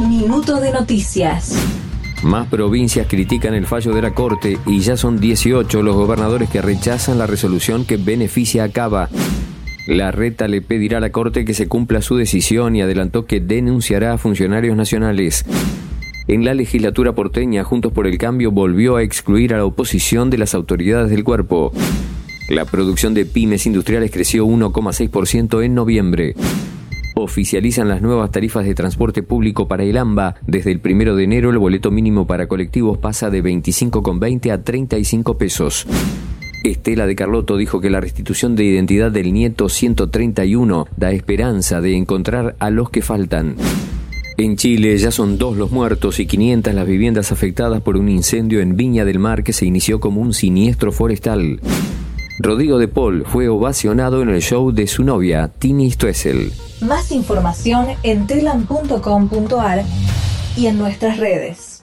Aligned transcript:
Minuto 0.00 0.60
de 0.60 0.72
noticias. 0.72 1.56
Más 2.22 2.48
provincias 2.48 3.06
critican 3.08 3.54
el 3.54 3.66
fallo 3.66 3.94
de 3.94 4.02
la 4.02 4.12
Corte 4.12 4.58
y 4.66 4.80
ya 4.80 4.94
son 4.98 5.18
18 5.18 5.82
los 5.82 5.96
gobernadores 5.96 6.50
que 6.50 6.60
rechazan 6.60 7.16
la 7.16 7.26
resolución 7.26 7.86
que 7.86 7.96
beneficia 7.96 8.64
a 8.64 8.68
Cava. 8.68 9.08
La 9.86 10.10
reta 10.10 10.48
le 10.48 10.60
pedirá 10.60 10.98
a 10.98 11.00
la 11.00 11.12
Corte 11.12 11.46
que 11.46 11.54
se 11.54 11.66
cumpla 11.66 12.02
su 12.02 12.14
decisión 12.16 12.76
y 12.76 12.82
adelantó 12.82 13.24
que 13.24 13.40
denunciará 13.40 14.12
a 14.12 14.18
funcionarios 14.18 14.76
nacionales. 14.76 15.46
En 16.28 16.44
la 16.44 16.52
legislatura 16.52 17.14
porteña, 17.14 17.64
Juntos 17.64 17.90
por 17.90 18.06
el 18.06 18.18
Cambio 18.18 18.50
volvió 18.50 18.96
a 18.96 19.02
excluir 19.02 19.54
a 19.54 19.56
la 19.56 19.64
oposición 19.64 20.28
de 20.28 20.36
las 20.36 20.54
autoridades 20.54 21.08
del 21.08 21.24
cuerpo. 21.24 21.72
La 22.50 22.66
producción 22.66 23.14
de 23.14 23.24
pymes 23.24 23.64
industriales 23.64 24.10
creció 24.10 24.46
1,6% 24.46 25.64
en 25.64 25.74
noviembre 25.74 26.34
oficializan 27.18 27.88
las 27.88 28.02
nuevas 28.02 28.30
tarifas 28.30 28.66
de 28.66 28.74
transporte 28.74 29.22
público 29.22 29.66
para 29.66 29.84
el 29.84 29.96
AMBA. 29.96 30.36
Desde 30.46 30.70
el 30.70 30.80
primero 30.80 31.16
de 31.16 31.24
enero 31.24 31.50
el 31.50 31.58
boleto 31.58 31.90
mínimo 31.90 32.26
para 32.26 32.46
colectivos 32.46 32.98
pasa 32.98 33.30
de 33.30 33.42
25,20 33.42 34.52
a 34.52 34.62
35 34.62 35.38
pesos. 35.38 35.86
Estela 36.62 37.06
de 37.06 37.16
Carlotto 37.16 37.56
dijo 37.56 37.80
que 37.80 37.90
la 37.90 38.00
restitución 38.00 38.54
de 38.54 38.64
identidad 38.64 39.10
del 39.10 39.32
nieto 39.32 39.68
131 39.68 40.86
da 40.96 41.10
esperanza 41.12 41.80
de 41.80 41.96
encontrar 41.96 42.54
a 42.58 42.70
los 42.70 42.90
que 42.90 43.02
faltan. 43.02 43.56
En 44.36 44.56
Chile 44.56 44.96
ya 44.98 45.10
son 45.10 45.38
dos 45.38 45.56
los 45.56 45.70
muertos 45.70 46.20
y 46.20 46.26
500 46.26 46.74
las 46.74 46.86
viviendas 46.86 47.32
afectadas 47.32 47.80
por 47.80 47.96
un 47.96 48.10
incendio 48.10 48.60
en 48.60 48.76
Viña 48.76 49.06
del 49.06 49.18
Mar 49.18 49.42
que 49.42 49.54
se 49.54 49.64
inició 49.64 50.00
como 50.00 50.20
un 50.20 50.34
siniestro 50.34 50.92
forestal. 50.92 51.60
Rodrigo 52.38 52.78
de 52.78 52.88
Paul 52.88 53.24
fue 53.26 53.48
ovacionado 53.48 54.22
en 54.22 54.28
el 54.28 54.42
show 54.42 54.70
de 54.70 54.86
su 54.86 55.04
novia, 55.04 55.50
Tini 55.58 55.90
Stoessel. 55.90 56.52
Más 56.82 57.10
información 57.10 57.86
en 58.02 58.26
telan.com.ar 58.26 59.84
y 60.56 60.66
en 60.66 60.78
nuestras 60.78 61.18
redes. 61.18 61.75